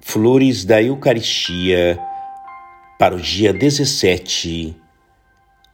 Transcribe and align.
Flores 0.00 0.64
da 0.64 0.82
Eucaristia 0.82 1.98
para 2.98 3.14
o 3.14 3.20
dia 3.20 3.52
17 3.52 4.76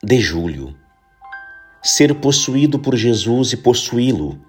de 0.02 0.20
julho. 0.20 0.76
Ser 1.82 2.14
possuído 2.14 2.78
por 2.78 2.94
Jesus 2.96 3.52
e 3.52 3.56
possuí-lo, 3.56 4.40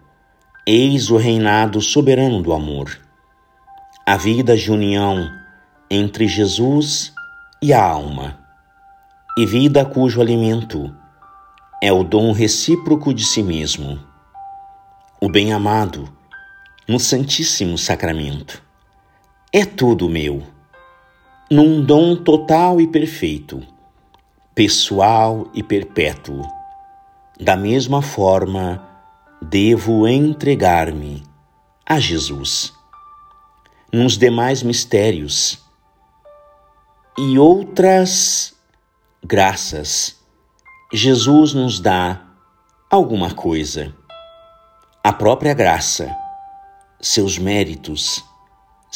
eis 0.66 1.10
o 1.10 1.18
reinado 1.18 1.82
soberano 1.82 2.42
do 2.42 2.54
amor. 2.54 3.00
A 4.06 4.16
vida 4.16 4.56
de 4.56 4.72
união 4.72 5.28
entre 5.90 6.28
Jesus 6.28 7.12
e 7.62 7.74
a 7.74 7.84
alma, 7.84 8.40
e 9.38 9.46
vida 9.46 9.84
cujo 9.84 10.22
alimento 10.22 10.96
é 11.82 11.92
o 11.92 12.04
dom 12.04 12.32
recíproco 12.32 13.14
de 13.14 13.26
si 13.26 13.42
mesmo. 13.42 14.00
O 15.20 15.28
bem-amado 15.28 16.08
no 16.88 17.00
Santíssimo 17.00 17.78
Sacramento. 17.78 18.63
É 19.56 19.66
tudo 19.66 20.10
meu, 20.10 20.42
num 21.48 21.86
dom 21.86 22.16
total 22.16 22.82
e 22.82 22.88
perfeito, 22.88 23.62
pessoal 24.56 25.48
e 25.54 25.62
perpétuo. 25.62 26.42
Da 27.40 27.56
mesma 27.56 28.02
forma, 28.02 28.84
devo 29.40 30.08
entregar-me 30.08 31.22
a 31.86 32.00
Jesus. 32.00 32.74
Nos 33.92 34.18
demais 34.18 34.64
mistérios 34.64 35.64
e 37.16 37.38
outras 37.38 38.56
graças, 39.24 40.20
Jesus 40.92 41.54
nos 41.54 41.80
dá 41.80 42.24
alguma 42.90 43.36
coisa. 43.36 43.94
A 45.04 45.14
própria 45.14 45.54
graça 45.54 46.10
seus 47.00 47.38
méritos, 47.38 48.24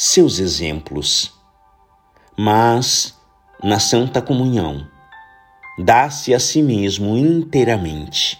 seus 0.00 0.38
exemplos. 0.38 1.34
Mas, 2.36 3.18
na 3.60 3.80
Santa 3.80 4.22
Comunhão, 4.22 4.86
dá-se 5.76 6.32
a 6.32 6.38
si 6.38 6.62
mesmo 6.62 7.16
inteiramente, 7.16 8.38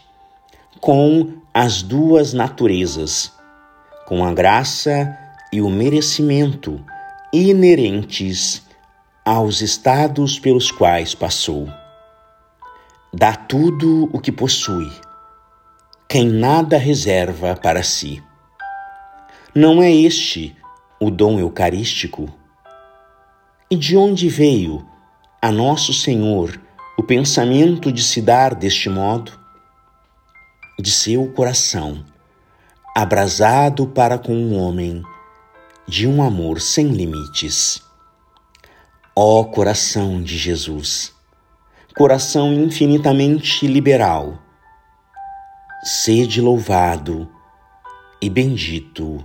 com 0.80 1.32
as 1.52 1.82
duas 1.82 2.32
naturezas, 2.32 3.32
com 4.06 4.24
a 4.24 4.32
graça 4.32 5.18
e 5.52 5.60
o 5.60 5.68
merecimento 5.68 6.80
inerentes 7.32 8.62
aos 9.24 9.60
estados 9.60 10.38
pelos 10.38 10.70
quais 10.70 11.12
passou. 11.12 11.68
Dá 13.12 13.34
tudo 13.34 14.08
o 14.12 14.20
que 14.20 14.30
possui, 14.30 14.92
quem 16.08 16.28
nada 16.28 16.78
reserva 16.78 17.56
para 17.56 17.82
si. 17.82 18.22
Não 19.52 19.82
é 19.82 19.90
este 19.90 20.56
o 21.00 21.10
dom 21.10 21.38
eucarístico? 21.38 22.28
E 23.70 23.76
de 23.76 23.96
onde 23.96 24.28
veio 24.28 24.84
a 25.40 25.52
nosso 25.52 25.92
Senhor 25.92 26.60
o 26.96 27.02
pensamento 27.02 27.92
de 27.92 28.02
se 28.02 28.20
dar 28.20 28.54
deste 28.54 28.88
modo? 28.88 29.38
De 30.78 30.90
seu 30.90 31.30
coração, 31.32 32.04
abrasado 32.96 33.86
para 33.86 34.18
com 34.18 34.34
um 34.34 34.58
homem, 34.58 35.02
de 35.86 36.06
um 36.06 36.22
amor 36.22 36.60
sem 36.60 36.88
limites. 36.88 37.82
Ó 39.14 39.44
coração 39.44 40.22
de 40.22 40.36
Jesus, 40.36 41.12
coração 41.96 42.52
infinitamente 42.52 43.66
liberal, 43.66 44.38
sede 45.84 46.40
louvado 46.40 47.28
e 48.20 48.28
bendito 48.28 49.24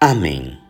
Amém. 0.00 0.65